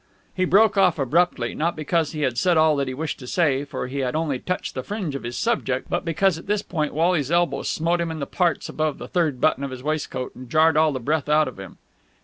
He 0.33 0.45
broke 0.45 0.79
off 0.79 0.97
abruptly, 0.97 1.53
not 1.53 1.75
because 1.75 2.11
he 2.11 2.21
had 2.21 2.35
said 2.35 2.57
all 2.57 2.75
that 2.77 2.87
he 2.87 2.93
wished 2.95 3.19
to 3.19 3.27
say, 3.27 3.63
for 3.63 3.85
he 3.85 3.99
had 3.99 4.15
only 4.15 4.39
touched 4.39 4.73
the 4.73 4.81
fringe 4.81 5.13
of 5.13 5.21
his 5.21 5.37
subject, 5.37 5.91
but 5.91 6.03
because 6.03 6.39
at 6.39 6.47
this 6.47 6.63
point 6.63 6.95
Wally's 6.95 7.29
elbow 7.29 7.61
smote 7.61 8.01
him 8.01 8.09
in 8.09 8.17
the 8.17 8.25
parts 8.25 8.67
about 8.67 8.97
the 8.97 9.07
third 9.07 9.39
button 9.39 9.63
of 9.63 9.69
his 9.69 9.83
waistcoat 9.83 10.33
and 10.33 10.49
jarred 10.49 10.75
all 10.75 10.91
the 10.91 10.99
breath 10.99 11.29
out 11.29 11.47
of 11.47 11.59
him. 11.59 11.77